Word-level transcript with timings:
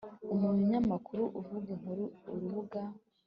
umunyamakuru 0.33 1.23
uvuga 1.39 1.67
inkuru 1.75 2.05
urubuga 2.31 2.81